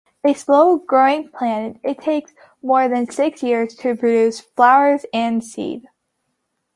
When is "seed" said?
5.43-5.87